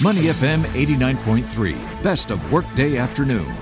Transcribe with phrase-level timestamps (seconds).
[0.00, 3.52] Money FM 89.3, best of workday afternoon.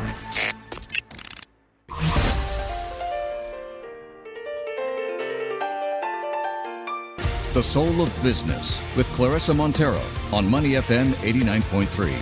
[7.55, 12.15] The Soul of Business with Clarissa Montero on Money FM 89.3.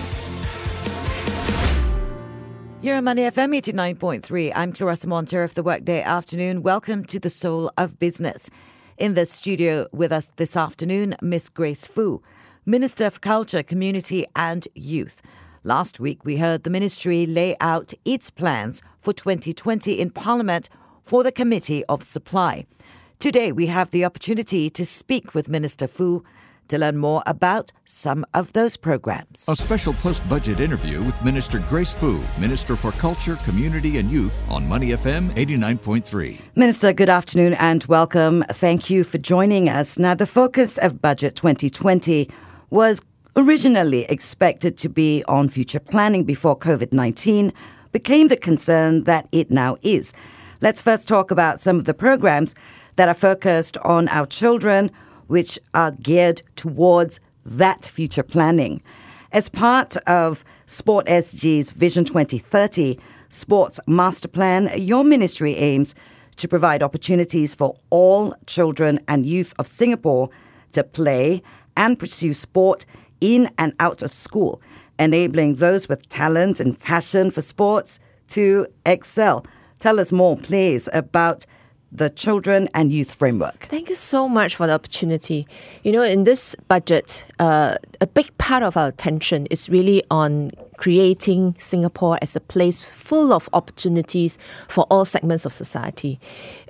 [2.82, 6.62] Here on Money FM 89.3, I'm Clarissa Montero of the Workday Afternoon.
[6.62, 8.48] Welcome to the Soul of Business.
[8.96, 12.22] In the studio with us this afternoon, Miss Grace Fu,
[12.66, 15.20] Minister for Culture, Community and Youth.
[15.64, 20.70] Last week, we heard the ministry lay out its plans for 2020 in Parliament
[21.02, 22.64] for the Committee of Supply.
[23.18, 26.24] Today, we have the opportunity to speak with Minister Fu
[26.68, 29.46] to learn more about some of those programs.
[29.46, 34.42] A special post budget interview with Minister Grace Fu, Minister for Culture, Community and Youth
[34.48, 36.40] on Money FM 89.3.
[36.56, 38.42] Minister, good afternoon and welcome.
[38.50, 39.98] Thank you for joining us.
[39.98, 42.30] Now, the focus of Budget 2020
[42.74, 43.00] was
[43.36, 47.52] originally expected to be on future planning before COVID 19,
[47.92, 50.12] became the concern that it now is.
[50.60, 52.56] Let's first talk about some of the programs
[52.96, 54.90] that are focused on our children,
[55.28, 58.82] which are geared towards that future planning.
[59.30, 65.94] As part of Sport SG's Vision 2030 Sports Master Plan, your ministry aims
[66.36, 70.28] to provide opportunities for all children and youth of Singapore
[70.72, 71.40] to play
[71.76, 72.84] and pursue sport
[73.20, 74.60] in and out of school,
[74.98, 79.46] enabling those with talent and passion for sports to excel.
[79.78, 81.46] Tell us more, please, about
[81.94, 83.68] the Children and Youth Framework.
[83.70, 85.46] Thank you so much for the opportunity.
[85.84, 90.50] You know, in this budget, uh, a big part of our attention is really on
[90.76, 94.38] creating Singapore as a place full of opportunities
[94.68, 96.18] for all segments of society.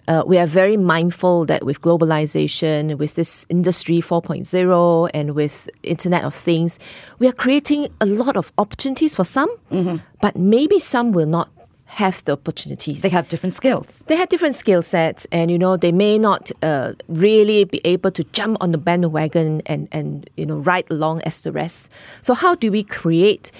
[0.06, 6.24] Uh, we are very mindful that with globalization, with this industry 4.0, and with Internet
[6.24, 6.78] of Things,
[7.19, 9.97] we are creating a lot of opportunities for some, mm-hmm.
[10.20, 11.48] but maybe some will not
[11.86, 13.02] have the opportunities.
[13.02, 14.05] They have different skills.
[14.08, 18.10] They have different skill sets, and you know they may not uh, really be able
[18.10, 21.91] to jump on the bandwagon and and you know ride along as the rest.
[22.21, 23.53] So how do we create?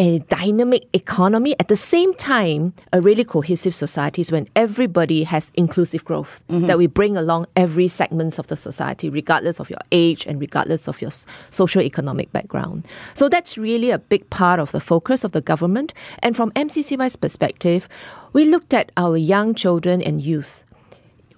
[0.00, 1.56] A dynamic economy.
[1.58, 6.66] At the same time a really cohesive society is when everybody has inclusive growth mm-hmm.
[6.66, 10.86] that we bring along every segments of the society regardless of your age and regardless
[10.86, 11.10] of your
[11.50, 12.86] social economic background.
[13.14, 15.92] So that's really a big part of the focus of the government.
[16.22, 17.88] And from MCCY's perspective
[18.32, 20.64] we looked at our young children and youth.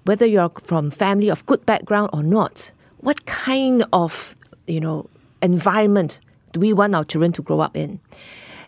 [0.05, 5.09] Whether you're from family of good background or not what kind of you know
[5.43, 6.21] environment
[6.53, 8.01] do we want our children to grow up in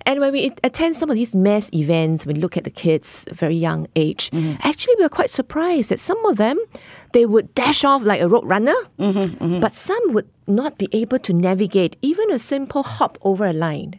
[0.06, 3.54] and when we attend some of these mass events, we look at the kids, very
[3.54, 4.54] young age, mm-hmm.
[4.62, 6.58] actually we are quite surprised that some of them,
[7.12, 9.60] they would dash off like a road runner, mm-hmm, mm-hmm.
[9.60, 13.98] but some would not be able to navigate even a simple hop over a line.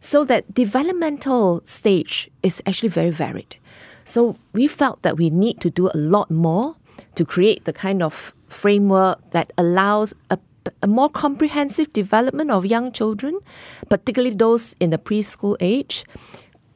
[0.00, 3.56] So that developmental stage is actually very varied.
[4.04, 6.76] So we felt that we need to do a lot more
[7.14, 10.38] to create the kind of framework that allows a
[10.82, 13.38] a more comprehensive development of young children,
[13.88, 16.04] particularly those in the preschool age,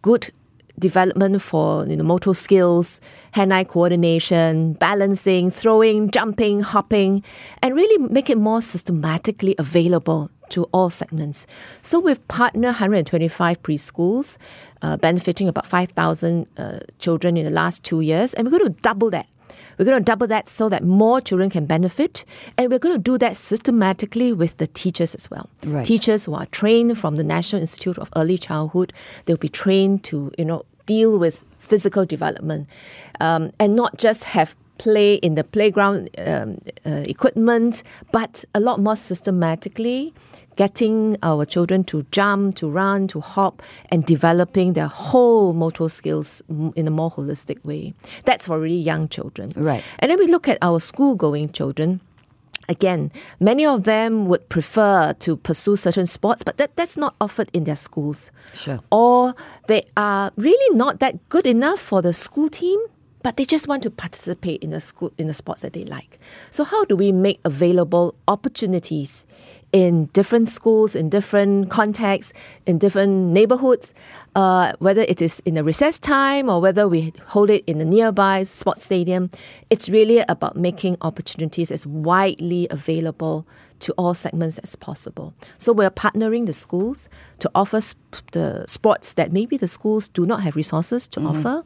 [0.02, 0.30] good
[0.78, 3.00] development for you know, motor skills,
[3.32, 7.22] hand-eye coordination, balancing, throwing, jumping, hopping,
[7.62, 11.46] and really make it more systematically available to all segments.
[11.82, 14.38] So we've partnered 125 preschools,
[14.80, 18.80] uh, benefiting about 5,000 uh, children in the last two years, and we're going to
[18.80, 19.26] double that
[19.78, 22.24] we're going to double that so that more children can benefit.
[22.56, 25.48] And we're going to do that systematically with the teachers as well.
[25.64, 25.86] Right.
[25.86, 28.92] Teachers who are trained from the National Institute of Early Childhood,
[29.24, 32.66] they'll be trained to, you know, deal with physical development
[33.20, 38.80] um, and not just have play in the playground um, uh, equipment, but a lot
[38.80, 40.14] more systematically
[40.58, 46.42] getting our children to jump, to run, to hop, and developing their whole motor skills
[46.74, 47.94] in a more holistic way.
[48.24, 49.52] That's for really young children.
[49.54, 49.84] Right.
[50.00, 52.00] And then we look at our school going children.
[52.68, 57.50] Again, many of them would prefer to pursue certain sports, but that, that's not offered
[57.52, 58.32] in their schools.
[58.52, 58.80] Sure.
[58.90, 59.36] Or
[59.68, 62.80] they are really not that good enough for the school team
[63.22, 66.18] but they just want to participate in the school in the sports that they like.
[66.50, 69.26] So how do we make available opportunities
[69.72, 72.32] in different schools, in different contexts,
[72.66, 73.92] in different neighborhoods,
[74.34, 77.84] uh, whether it is in the recess time or whether we hold it in a
[77.84, 79.30] nearby sports stadium.
[79.68, 83.46] It's really about making opportunities as widely available
[83.80, 85.34] to all segments as possible.
[85.58, 90.26] So we're partnering the schools to offer sp- the sports that maybe the schools do
[90.26, 91.28] not have resources to mm-hmm.
[91.28, 91.64] offer.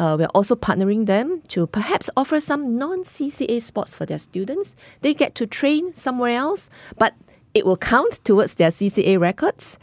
[0.00, 4.74] Uh, we're also partnering them to perhaps offer some non CCA sports for their students.
[5.02, 7.12] They get to train somewhere else, but
[7.52, 9.78] it will count towards their CCA records,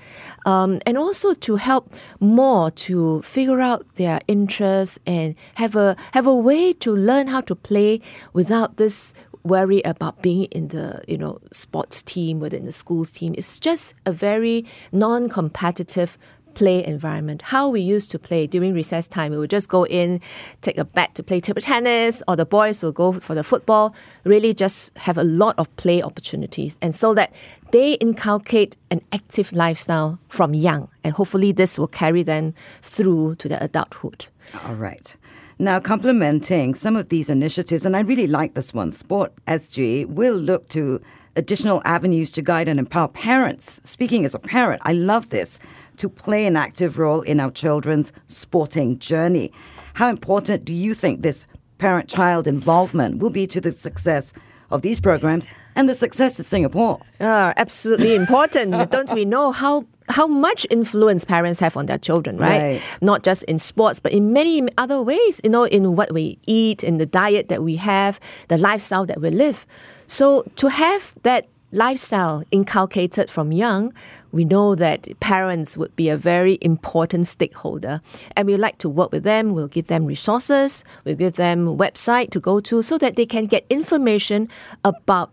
[0.47, 6.25] um, and also to help more to figure out their interests and have a have
[6.25, 8.01] a way to learn how to play
[8.33, 9.13] without this
[9.43, 13.35] worry about being in the you know sports team within the schools team.
[13.37, 16.17] It's just a very non-competitive
[16.57, 17.43] play environment.
[17.43, 20.19] How we used to play during recess time, we would just go in,
[20.61, 23.93] take a bat to play table tennis, or the boys will go for the football.
[24.23, 27.31] Really, just have a lot of play opportunities, and so that
[27.71, 33.47] they inculcate an active lifestyle from young, and hopefully this will carry them through to
[33.47, 34.29] their adulthood.
[34.65, 35.15] All right.
[35.59, 40.35] Now, complementing some of these initiatives, and I really like this one, Sport SG will
[40.35, 41.01] look to
[41.35, 43.79] additional avenues to guide and empower parents.
[43.85, 45.59] Speaking as a parent, I love this
[45.97, 49.51] to play an active role in our children's sporting journey.
[49.93, 51.47] How important do you think this
[51.77, 54.33] parent child involvement will be to the success
[54.69, 56.99] of these programs and the success of Singapore?
[57.21, 58.91] Ah, absolutely important.
[58.91, 62.61] Don't we know how how much influence parents have on their children, right?
[62.61, 62.81] Right.
[63.01, 66.81] Not just in sports, but in many other ways, you know, in what we eat,
[66.81, 68.17] in the diet that we have,
[68.47, 69.65] the lifestyle that we live.
[70.07, 73.93] So to have that lifestyle inculcated from young,
[74.31, 78.01] we know that parents would be a very important stakeholder.
[78.35, 79.53] And we like to work with them.
[79.53, 83.25] We'll give them resources, we'll give them a website to go to so that they
[83.25, 84.49] can get information
[84.83, 85.31] about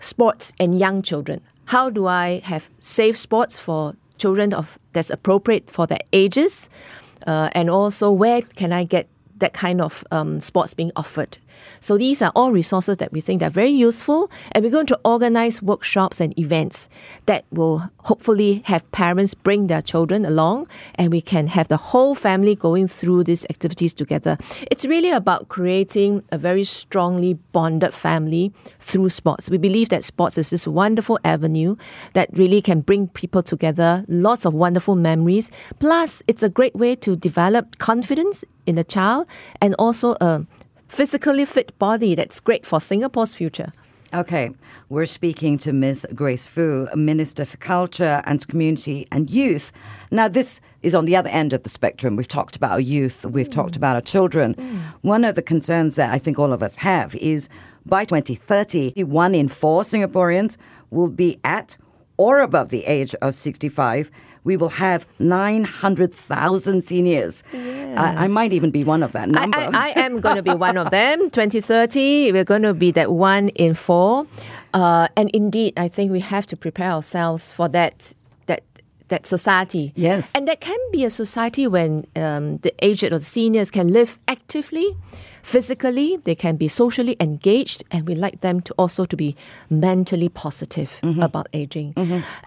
[0.00, 1.40] sports and young children.
[1.66, 6.68] How do I have safe sports for children of that's appropriate for their ages?
[7.26, 9.06] Uh, and also where can I get
[9.40, 11.38] that kind of um, sports being offered.
[11.80, 14.98] So these are all resources that we think are very useful, and we're going to
[15.04, 16.88] organize workshops and events
[17.26, 22.14] that will hopefully have parents bring their children along, and we can have the whole
[22.14, 24.36] family going through these activities together.
[24.70, 29.50] It's really about creating a very strongly bonded family through sports.
[29.50, 31.76] We believe that sports is this wonderful avenue
[32.14, 35.50] that really can bring people together, lots of wonderful memories.
[35.78, 39.26] Plus, it's a great way to develop confidence in the child
[39.60, 40.46] and also a
[40.90, 43.72] physically fit body that's great for Singapore's future.
[44.12, 44.50] Okay,
[44.88, 46.04] we're speaking to Ms.
[46.16, 49.70] Grace Fu, Minister for Culture and Community and Youth.
[50.10, 52.16] Now, this is on the other end of the spectrum.
[52.16, 53.52] We've talked about our youth, we've hmm.
[53.52, 54.54] talked about our children.
[54.54, 54.78] Hmm.
[55.02, 57.48] One of the concerns that I think all of us have is
[57.86, 60.56] by 2030, one in four Singaporeans
[60.90, 61.76] will be at
[62.16, 64.10] or above the age of 65.
[64.44, 67.42] We will have 900,000 seniors.
[67.52, 69.58] I, I might even be one of that I, number.
[69.58, 71.30] I, I am going to be one of them.
[71.30, 74.26] 2030, we're going to be that one in four.
[74.72, 78.14] Uh, and indeed, I think we have to prepare ourselves for that.
[79.10, 79.92] That, society.
[79.96, 80.34] Yes.
[80.34, 84.18] And that can be a society when um, the aged or the seniors can live
[84.26, 84.96] actively,
[85.42, 89.34] physically, they can be socially engaged, and we like them to also to be
[89.68, 90.90] mentally positive
[91.20, 91.94] about aging.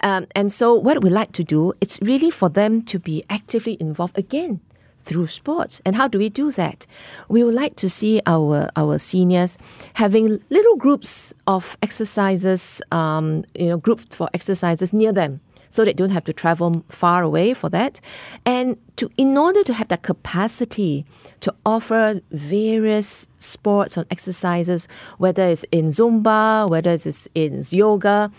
[0.01, 3.77] Um, and so what we like to do, it's really for them to be actively
[3.79, 4.59] involved again
[5.03, 5.81] through sports.
[5.85, 6.87] And how do we do that?
[7.27, 9.57] We would like to see our our seniors
[9.95, 15.41] having little groups of exercises, um, you know, groups for exercises near them.
[15.73, 17.99] So they don't have to travel far away for that,
[18.45, 21.03] and to in order to have that capacity
[21.39, 24.87] to offer various sports or exercises,
[25.17, 28.31] whether it's in Zumba, whether it's in yoga,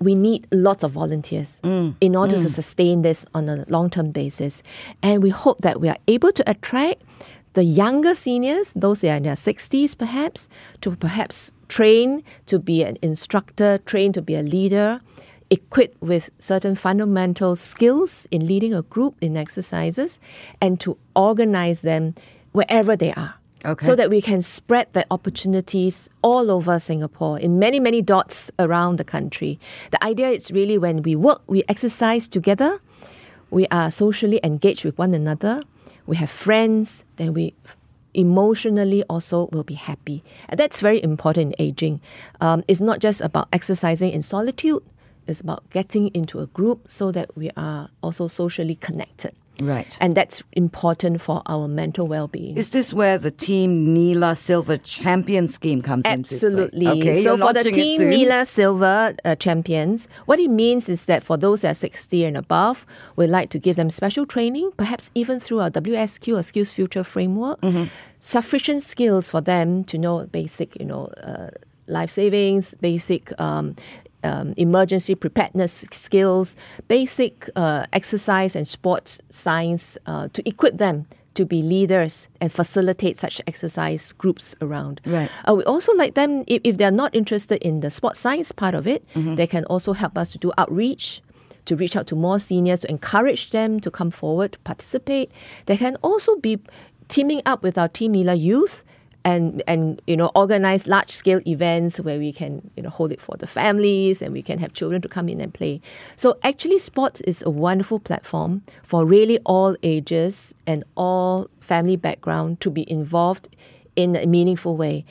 [0.00, 1.94] we need lots of volunteers mm.
[2.02, 2.50] in order to mm.
[2.50, 4.62] sustain this on a long term basis.
[5.02, 7.02] And we hope that we are able to attract
[7.54, 10.46] the younger seniors, those that are in their 60s perhaps,
[10.82, 15.00] to perhaps train to be an instructor, train to be a leader,
[15.50, 20.20] equipped with certain fundamental skills in leading a group in exercises,
[20.60, 22.14] and to organize them
[22.52, 23.34] wherever they are.
[23.64, 23.84] Okay.
[23.84, 28.96] So that we can spread the opportunities all over Singapore in many, many dots around
[28.96, 29.58] the country.
[29.90, 32.80] The idea is really when we work, we exercise together,
[33.50, 35.62] we are socially engaged with one another,
[36.06, 37.54] we have friends, then we
[38.14, 40.22] emotionally also will be happy.
[40.48, 42.00] And that's very important in aging.
[42.40, 44.82] Um, it's not just about exercising in solitude,
[45.26, 49.32] it's about getting into a group so that we are also socially connected.
[49.60, 49.96] right.
[50.02, 52.56] And that's important for our mental well being.
[52.58, 56.86] Is this where the Team Nila Silver Champion Scheme comes into Absolutely.
[56.86, 58.10] Okay, so for the Team soon.
[58.10, 62.36] Nila Silver uh, champions, what it means is that for those that are 60 and
[62.36, 62.84] above,
[63.16, 67.02] we'd like to give them special training, perhaps even through our WSQ or Skills Future
[67.04, 67.84] framework, Mm-hmm.
[68.20, 71.48] sufficient skills for them to know basic, you know, uh,
[71.88, 73.74] life savings, basic um,
[74.26, 76.56] um, emergency preparedness skills,
[76.88, 83.16] basic uh, exercise and sports science uh, to equip them to be leaders and facilitate
[83.16, 85.00] such exercise groups around.
[85.06, 85.30] Right.
[85.48, 88.74] Uh, we also like them, if, if they're not interested in the sports science part
[88.74, 89.34] of it, Mm-hmm.
[89.36, 91.20] they can also help us to do outreach,
[91.66, 95.30] to reach out to more seniors, to encourage them to come forward, to participate.
[95.66, 96.58] They can also be
[97.08, 98.82] teaming up with our Team Nila youth
[99.26, 103.20] and and you know organize large scale events where we can you know hold it
[103.20, 105.80] for the families and we can have children to come in and play.
[106.14, 112.60] So actually sports is a wonderful platform for really all ages and all family background
[112.60, 113.48] to be involved
[113.96, 115.04] in a meaningful way.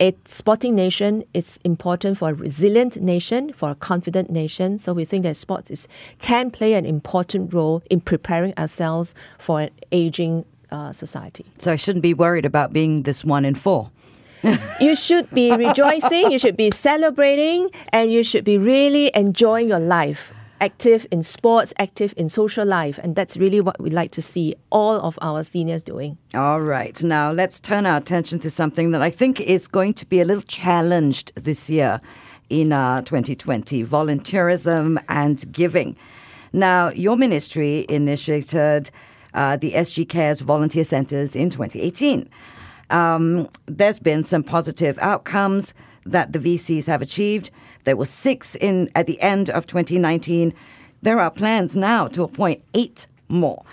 [0.00, 4.78] A sporting nation is important for a resilient nation, for a confident nation.
[4.78, 5.86] So we think that sports is,
[6.18, 11.44] can play an important role in preparing ourselves for an aging uh, society.
[11.58, 13.90] So I shouldn't be worried about being this one in four.
[14.80, 19.78] You should be rejoicing, you should be celebrating, and you should be really enjoying your
[19.78, 20.32] life.
[20.60, 22.98] Active in sports, active in social life.
[23.02, 26.18] And that's really what we like to see all of our seniors doing.
[26.34, 27.02] All right.
[27.02, 30.24] Now let's turn our attention to something that I think is going to be a
[30.24, 32.00] little challenged this year
[32.48, 35.96] in uh, 2020 volunteerism and giving.
[36.52, 38.90] Now, your ministry initiated
[39.34, 42.28] uh, the SG Cares volunteer centers in 2018.
[42.90, 45.74] Um, there's been some positive outcomes
[46.04, 47.50] that the VCs have achieved.
[47.84, 50.52] There were six in at the end of 2019.
[51.02, 53.64] There are plans now to appoint eight more.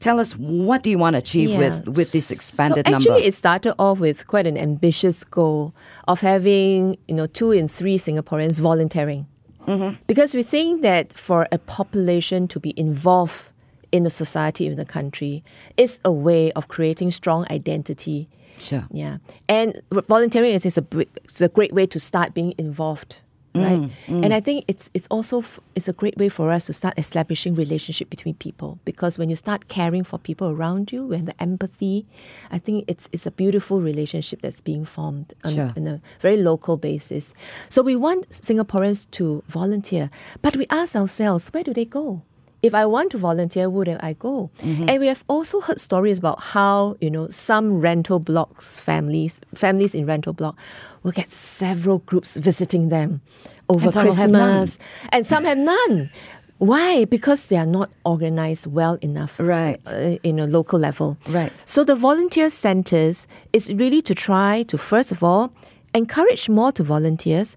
[0.00, 3.10] Tell us what do you want to achieve with with this expanded so number?
[3.12, 5.72] Actually, it started off with quite an ambitious goal
[6.06, 9.26] of having you know two in three Singaporeans volunteering,
[9.66, 9.96] Mm-hmm.
[10.06, 13.50] because we think that for a population to be involved
[13.96, 15.42] in the society in the country
[15.76, 18.28] is a way of creating strong identity.
[18.58, 18.86] Sure.
[18.90, 20.84] Yeah, and volunteering is, is a
[21.24, 23.20] it's a great way to start being involved.
[23.54, 24.24] Mm, right, mm.
[24.24, 26.94] and I think it's it's also f- it's a great way for us to start
[26.98, 31.42] establishing relationship between people because when you start caring for people around you and the
[31.42, 32.04] empathy,
[32.50, 35.72] I think it's it's a beautiful relationship that's being formed on, Sure.
[35.76, 37.32] on a very local basis.
[37.70, 40.10] So we want Singaporeans to volunteer,
[40.42, 42.22] but we ask ourselves, where do they go?
[42.66, 44.50] If I want to volunteer, where do I go?
[44.62, 49.94] And we have also heard stories about how you know some rental blocks families families
[49.94, 50.54] in rental block
[51.02, 53.20] will get several groups visiting them
[53.68, 54.58] over And some will have none.
[54.58, 54.78] Christmas,
[55.12, 56.10] and some have none.
[56.58, 57.04] Why?
[57.04, 59.78] Because they are not organized well enough Right.
[59.86, 61.16] uh, in a local level.
[61.28, 61.52] Right.
[61.66, 65.52] So the volunteer centers is really to try to first of all
[65.94, 67.56] encourage more to volunteers,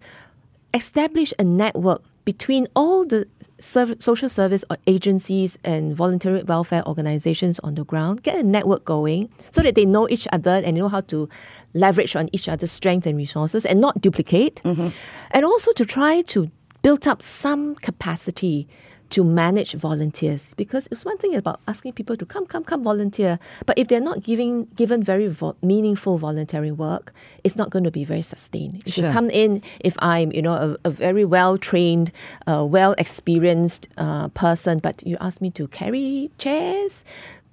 [0.73, 3.25] establish a network between all the
[3.57, 9.27] serv- social service agencies and voluntary welfare organizations on the ground, get a network going
[9.49, 11.27] so that they know each other and know how to
[11.73, 14.61] leverage on each other's strengths and resources and not duplicate.
[14.63, 14.89] Mm-hmm.
[15.31, 16.51] And also to try to
[16.83, 18.67] build up some capacity
[19.09, 23.39] to manage volunteers because it's one thing about asking people to come, come, come volunteer,
[23.65, 27.11] but if they're not giving given very vo- meaningful voluntary work,
[27.43, 28.83] it's not going to be very sustained.
[28.85, 29.05] If Sure.
[29.07, 32.11] you come in, if I'm you know a, a very well trained,
[32.47, 37.03] uh, well experienced uh, person, but you ask me to carry chairs.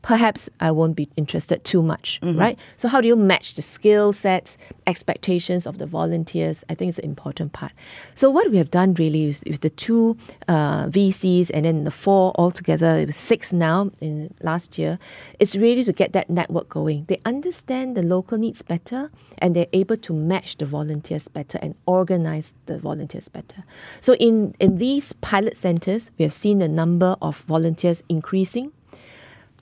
[0.07, 2.57] Perhaps I won't be interested too much, right?
[2.77, 6.63] So, how do you match the skill sets, expectations of the volunteers?
[6.71, 7.73] I think it's an important part.
[8.15, 11.91] So, what we have done really is with the two uh, VCs and then the
[11.91, 15.01] four altogether, it was six now in last year,
[15.41, 17.07] it's really to get that network going.
[17.09, 21.75] They understand the local needs better and they're able to match the volunteers better and
[21.85, 23.65] organize the volunteers better.
[23.99, 28.71] So, in, in these pilot centers, we have seen the number of volunteers increasing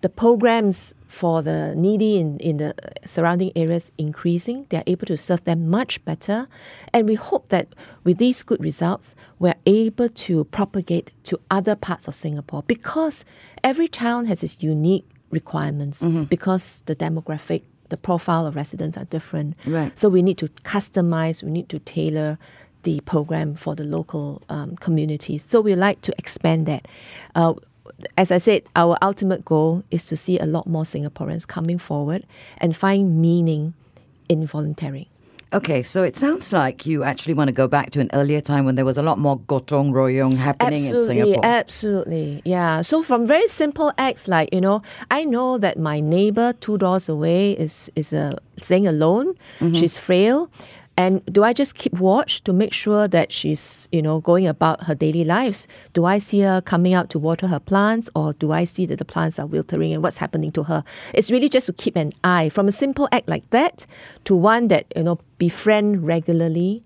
[0.05, 2.75] the programs for the needy in, in the
[3.07, 4.67] surrounding areas increasing.
[4.69, 6.47] They are able to serve them much better.
[6.93, 7.69] And we hope that
[8.05, 13.25] with these good results, we're able to propagate to other parts of Singapore because
[13.63, 19.57] every town has its unique requirements because the demographic, the profile of residents are different.
[19.65, 19.99] Right.
[19.99, 22.37] So we need to customize, we need to tailor
[22.83, 25.43] the program for the local um, communities.
[25.43, 26.87] So we like to expand that.
[27.35, 27.55] Uh,
[28.17, 32.27] as I said, our ultimate goal is to see a lot more Singaporeans coming forward
[32.59, 33.75] and find meaning
[34.29, 35.07] in volunteering.
[35.55, 38.65] Okay, so it sounds like you actually want to go back to an earlier time
[38.65, 41.47] when there was a lot more gotong royong happening in absolutely, Singapore.
[41.47, 42.81] absolutely, yeah.
[42.81, 44.83] So from very simple acts like you know,
[45.13, 49.35] I know that my neighbor two doors away is is uh, staying alone.
[49.61, 49.75] Mm-hmm.
[49.75, 50.51] She's frail.
[50.97, 54.85] And do I just keep watch to make sure that she's, you know, going about
[54.85, 55.67] her daily lives?
[55.93, 58.99] Do I see her coming out to water her plants or do I see that
[58.99, 60.85] the plants are withering and what's happening to her?
[61.13, 63.87] It's really just to keep an eye from a simple act like that
[64.25, 66.85] to one that, you know, befriend regularly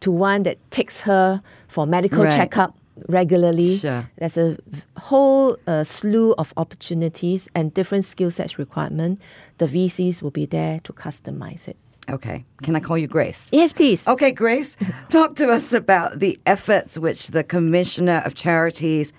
[0.00, 2.32] to one that takes her for medical Right.
[2.32, 2.76] checkup
[3.08, 3.76] regularly.
[3.76, 4.10] Sure.
[4.18, 4.56] There's a
[4.98, 9.20] whole uh, slew of opportunities and different skill sets requirement.
[9.58, 11.76] The VCs will be there to customize it.
[12.10, 12.44] Okay.
[12.62, 13.50] Can I call you Grace?
[13.52, 14.06] Yes, please.
[14.06, 14.76] Okay, Grace,
[15.08, 19.12] talk to us about the efforts which the Commissioner of Charities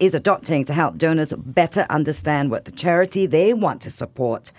[0.00, 4.50] is adopting to help donors better understand what the charity they want to support,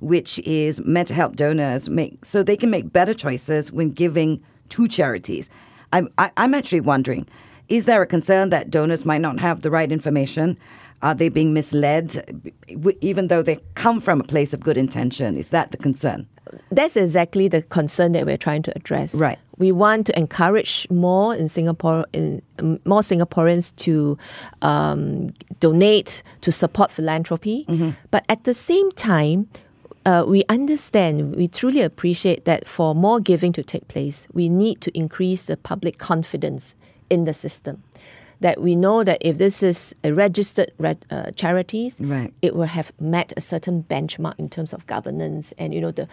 [0.00, 4.42] which is meant to help donors make so they can make better choices when giving
[4.70, 5.50] to charities.
[5.92, 7.28] I'm, I, I'm actually wondering
[7.68, 10.58] is there a concern that donors might not have the right information?
[11.02, 12.44] Are they being misled,
[13.00, 15.36] even though they come from a place of good intention?
[15.36, 16.26] Is that the concern?
[16.70, 19.14] That's exactly the concern that we're trying to address.
[19.14, 19.38] Right.
[19.56, 22.42] We want to encourage more in Singapore, in
[22.84, 24.18] more Singaporeans to
[24.60, 25.28] um,
[25.60, 27.66] donate to support philanthropy,
[28.10, 29.48] but at the same time.
[30.06, 34.80] Uh, we understand, we truly appreciate that for more giving to take place, we need
[34.80, 36.74] to increase the public confidence
[37.10, 37.82] in the system.
[38.40, 42.32] That we know that if this is a registered reg- uh, charities, Right.
[42.40, 46.08] it will have met a certain benchmark in terms of governance and you know the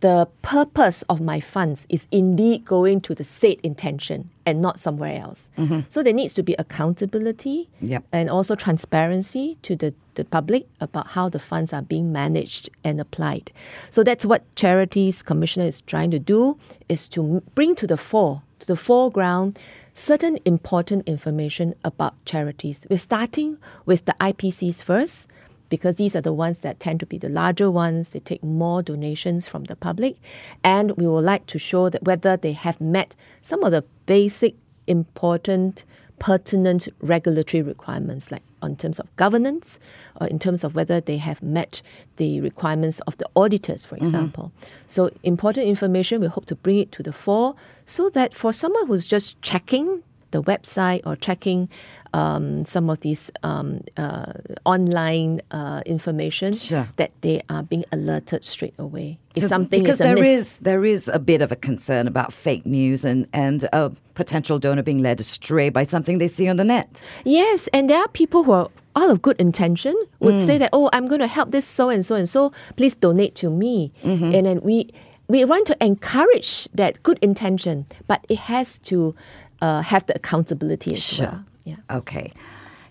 [0.00, 5.16] the purpose of my funds is indeed going to the said intention and not somewhere
[5.20, 5.48] else.
[5.88, 8.02] So there needs to be accountability Yep.
[8.12, 13.00] and also transparency to the, the public about how the funds are being managed and
[13.00, 13.52] applied.
[13.90, 16.58] So that's what Charities Commissioner is trying to do
[16.88, 19.56] is to bring to the fore, to the foreground
[19.94, 22.86] certain important information about charities.
[22.88, 25.28] We're starting with the IPCs first
[25.68, 28.10] because these are the ones that tend to be the larger ones.
[28.10, 30.16] They take more donations from the public.
[30.62, 34.54] And we would like to show that whether they have met some of the basic,
[34.86, 35.84] important,
[36.18, 39.78] pertinent regulatory requirements, like in terms of governance,
[40.20, 41.82] or in terms of whether they have met
[42.16, 44.04] the requirements of the auditors, for mm-hmm.
[44.04, 44.52] example.
[44.86, 47.54] So, important information, we hope to bring it to the fore
[47.86, 50.02] so that for someone who's just checking
[50.32, 51.68] the website or checking
[52.14, 54.32] um, some of these um, uh,
[54.66, 56.88] online uh, information Sure.
[56.96, 60.84] that they are being alerted straight away if So- something because is there is there
[60.84, 65.02] is a bit of a concern about fake news and and a potential donor being
[65.02, 67.00] led astray by something they see on the net.
[67.24, 70.90] Yes, and there are people who are out of good intention would say that, oh,
[70.92, 72.52] I'm going to help this so and so and so.
[72.76, 74.90] Please donate to me, and then we
[75.28, 79.14] we want to encourage that good intention, but it has to
[79.62, 81.26] uh, have the accountability as Sure.
[81.26, 81.44] well.
[81.64, 81.76] Yeah.
[81.98, 82.32] Okay.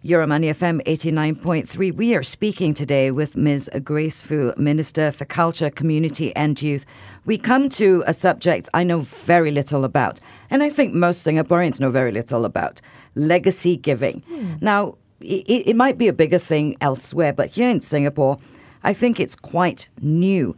[0.03, 1.93] You're on Money FM 89.3.
[1.95, 3.69] We are speaking today with Ms.
[3.83, 6.85] Grace Fu, Minister for Culture, Community and Youth.
[7.25, 11.79] We come to a subject I know very little about, and I think most Singaporeans
[11.79, 12.81] know very little about
[13.13, 14.23] legacy giving.
[14.59, 18.39] Now, it, it might be a bigger thing elsewhere, but here in Singapore,
[18.83, 20.55] I think it's quite new.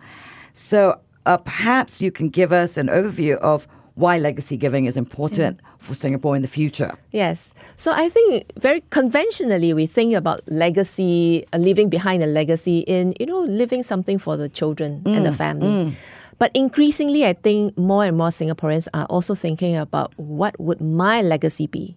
[0.54, 5.60] So uh, perhaps you can give us an overview of why legacy giving is important
[5.78, 6.92] for Singapore in the future.
[7.12, 7.54] Yes.
[7.78, 13.14] So I think very conventionally we think about legacy, uh, leaving behind a legacy in,
[13.20, 15.96] you know, leaving something for the children and the family.
[16.40, 21.22] But increasingly, I think more and more Singaporeans are also thinking about what would my
[21.22, 21.96] legacy be?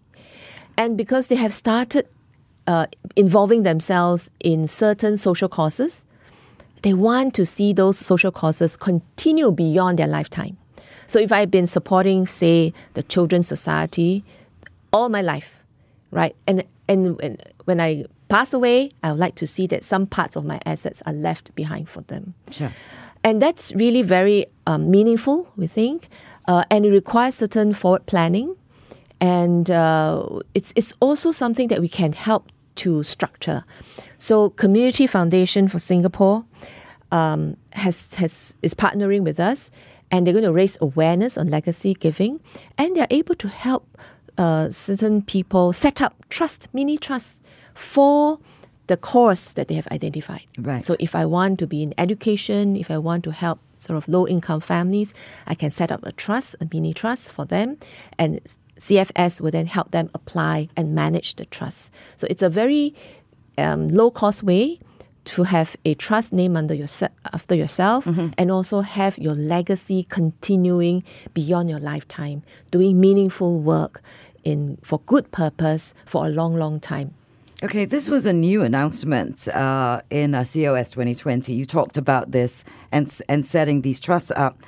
[0.76, 2.06] And because they have started
[2.66, 6.04] uh, involving themselves in certain social causes,
[6.82, 10.59] they want to see those social causes continue beyond their lifetime.
[11.07, 14.25] So if I've been supporting, say, the Children's Society
[14.92, 15.61] all my life,
[16.11, 16.35] right?
[16.47, 20.37] And and when, when I pass away, I would like to see that some parts
[20.37, 22.35] of my assets are left behind for them.
[22.51, 22.73] Sure.
[23.23, 26.09] And that's really very um, meaningful, we think.
[26.47, 28.57] Uh, and it requires certain forward planning.
[29.21, 33.64] And uh, it's, it's also something that we can help to structure.
[34.19, 36.45] So, Community Foundation for Singapore
[37.11, 39.71] um, has, has, is partnering with us,
[40.11, 42.40] and they're going to raise awareness on legacy giving.
[42.79, 43.99] And they're able to help
[44.38, 47.42] uh, certain people set up trust, mini trusts
[47.75, 48.38] for
[48.87, 50.47] the cause that they have identified.
[50.59, 50.83] Right.
[50.83, 54.09] So if I want to be in education, if I want to help sort of
[54.09, 55.12] low income families,
[55.47, 57.79] I can set up a trust, a mini trust for them,
[58.19, 58.40] and
[58.79, 61.92] CFS will then help them apply and manage the trust.
[62.16, 62.95] So it's a very
[63.59, 64.79] um, low cost way
[65.27, 66.89] to have a trust name under your
[67.33, 68.07] after yourself
[68.39, 71.03] and also have your legacy continuing
[71.35, 74.03] beyond your lifetime, doing meaningful work
[74.45, 77.12] in for good purpose for a long, long time.
[77.65, 81.53] Okay, this was a new announcement uh, in uh, COS 2020.
[81.55, 84.59] You talked about this and and setting these trusts up.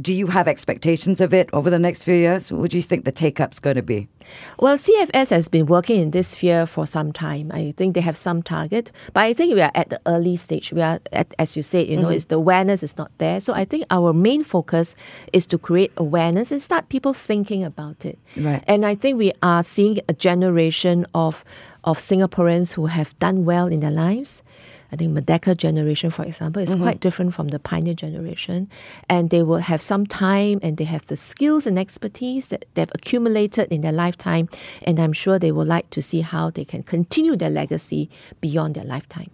[0.00, 2.52] Do you have expectations of it over the next few years?
[2.52, 4.08] What do you think the take up's going to be?
[4.58, 7.50] Well, CFS has been working in this sphere for some time.
[7.52, 10.72] I think they have some target, but I think we are at the early stage.
[10.72, 12.28] We are, at, as you said, you know, mm-hmm.
[12.28, 13.40] the awareness is not there.
[13.40, 14.96] So I think our main focus
[15.32, 18.18] is to create awareness and start people thinking about it.
[18.36, 18.62] Right.
[18.66, 21.44] And I think we are seeing a generation of
[21.84, 24.42] of Singaporeans who have done well in their lives
[24.92, 26.82] I think Merdeka generation, for example, is mm-hmm.
[26.82, 28.70] quite different from the Pioneer generation.
[29.08, 32.90] And they will have some time and they have the skills and expertise that they've
[32.94, 34.48] accumulated in their lifetime.
[34.82, 38.74] And I'm sure they would like to see how they can continue their legacy beyond
[38.74, 39.30] their lifetime.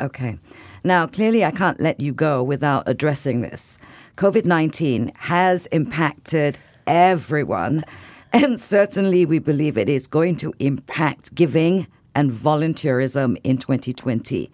[0.00, 0.38] Okay.
[0.84, 3.78] Now, clearly, I can't let you go without addressing this.
[4.16, 7.84] COVID 19 has impacted everyone.
[8.32, 14.50] And certainly, we believe it is going to impact giving and volunteerism in 2020.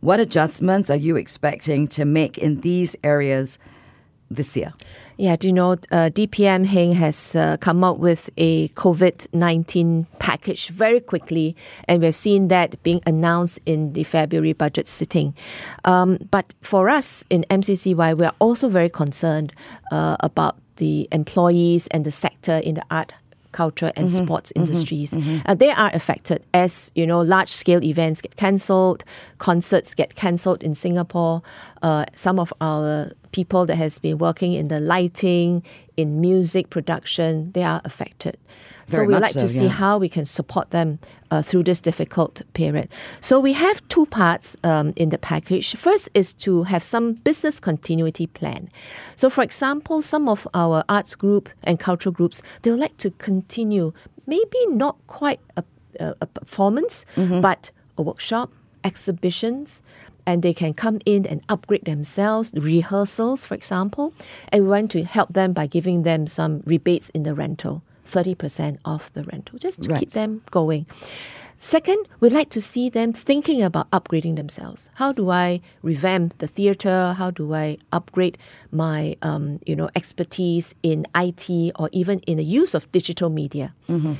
[0.00, 3.58] What adjustments are you expecting to make in these areas
[4.30, 4.72] this year?
[5.18, 10.06] Yeah, do you know, uh, DPM Heng has uh, come up with a COVID 19
[10.18, 11.54] package very quickly,
[11.86, 15.34] and we've seen that being announced in the February budget sitting.
[15.84, 19.52] Um, but for us in MCCY, we are also very concerned
[19.92, 23.12] uh, about the employees and the sector in the art
[23.52, 25.12] culture and mm-hmm, sports mm-hmm, industries.
[25.12, 29.04] Mm-hmm, uh, they are affected as you know large scale events get cancelled,
[29.38, 31.42] concerts get cancelled in Singapore.
[31.82, 35.62] Uh, some of our people that has been working in the lighting,
[35.96, 38.36] in music production, they are affected.
[38.88, 39.70] Very so we like so, to see yeah.
[39.70, 40.98] how we can support them
[41.30, 42.88] uh, through this difficult period.
[43.20, 45.74] So we have two parts um, in the package.
[45.76, 48.68] First is to have some business continuity plan.
[49.16, 53.10] So for example, some of our arts group and cultural groups, they would like to
[53.12, 53.92] continue,
[54.26, 55.64] maybe not quite a,
[55.98, 57.40] a, a performance, mm-hmm.
[57.40, 58.52] but a workshop,
[58.84, 59.82] exhibitions,
[60.26, 64.12] and they can come in and upgrade themselves, rehearsals, for example,
[64.52, 67.82] and we want to help them by giving them some rebates in the rental.
[68.06, 70.00] 30% off the rental, just to right.
[70.00, 70.86] keep them going.
[71.62, 74.88] Second, we'd like to see them thinking about upgrading themselves.
[74.94, 77.14] How do I revamp the theatre?
[77.18, 78.38] How do I upgrade
[78.72, 83.74] my, um, you know, expertise in IT or even in the use of digital media?
[83.90, 84.14] Mm-hmm.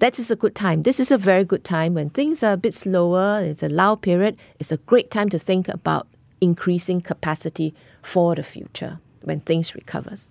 [0.00, 0.82] That is a good time.
[0.82, 3.40] This is a very good time when things are a bit slower.
[3.40, 4.36] It's a lull period.
[4.58, 6.08] It's a great time to think about
[6.40, 10.28] increasing capacity for the future when things recovers.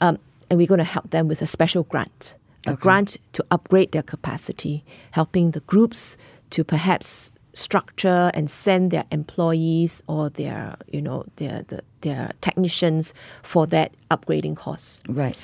[0.00, 2.34] Um, and we're going to help them with a special grant,
[2.66, 2.80] a okay.
[2.80, 6.16] grant to upgrade their capacity, helping the groups
[6.50, 13.14] to perhaps structure and send their employees or their you know their the, their technicians
[13.42, 15.02] for that upgrading course.
[15.08, 15.36] Right.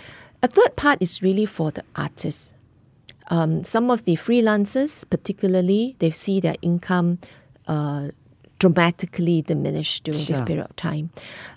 [0.42, 2.52] A third part is really for the artists.
[3.28, 7.18] Um, some of the freelancers, particularly, they see their income
[7.66, 8.08] uh,
[8.58, 10.26] dramatically diminished during sure.
[10.26, 11.10] this period of time.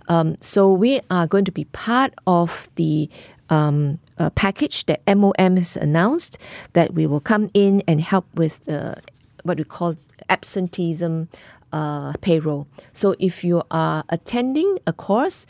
[0.07, 3.09] Um, so we are going to be part of the
[3.49, 3.99] um,
[4.35, 6.37] package that MOM has announced
[6.73, 8.95] that we will come in and help with uh,
[9.43, 9.95] what we call
[10.29, 11.27] absenteeism
[11.71, 12.67] uh, payroll.
[12.93, 15.45] So if you are attending a course,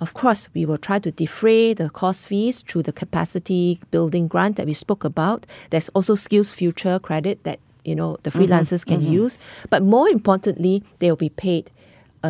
[0.00, 4.56] of course, we will try to defray the cost fees through the capacity building grant
[4.56, 5.46] that we spoke about.
[5.70, 8.42] There's also Skills Future credit that you know the mm-hmm.
[8.42, 9.12] freelancers mm-hmm, can mm-hmm.
[9.12, 9.38] use,
[9.70, 11.70] but more importantly, they will be paid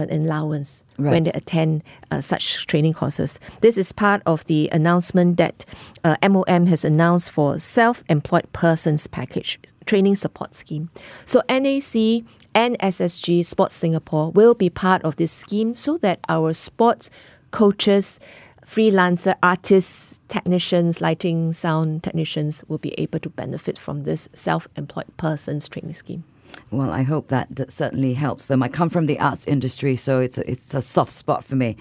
[0.02, 1.11] an allowance right.
[1.11, 3.38] when they attend uh, such training courses.
[3.61, 5.64] This is part of the announcement that
[6.04, 10.90] uh, MOM has announced for self-employed persons package training support scheme.
[11.24, 16.52] So NAC and SSG Sports Singapore will be part of this scheme so that our
[16.52, 17.11] sports
[17.50, 18.18] coaches
[18.66, 25.06] freelancer artists, technicians, lighting, sound technicians will be able to benefit from this self employed
[25.16, 26.24] persons training scheme.
[26.70, 28.62] Well, I hope that certainly helps them.
[28.62, 31.76] I come from the arts industry, so it's a, it's a soft spot for me.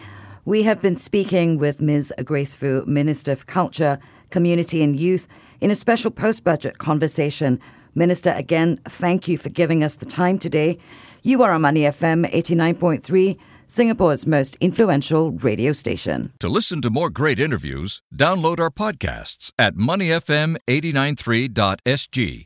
[0.46, 2.14] We have been speaking with Ms.
[2.24, 3.98] Grace Fu, Minister for Culture,
[4.30, 5.28] Community and Youth,
[5.60, 7.60] in a special post budget conversation.
[7.96, 10.78] Minister, again, thank you for giving us the time today.
[11.24, 16.32] You are on Money FM 89.3, Singapore's most influential radio station.
[16.40, 22.46] To listen to more great interviews, download our podcasts at moneyfm893.sg